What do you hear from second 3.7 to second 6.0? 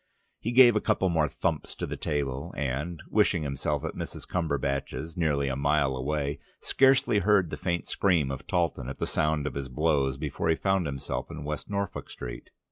at Mrs. Cumberbatch's nearly a mile